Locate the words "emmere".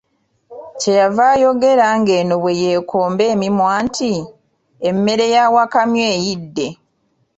4.89-5.25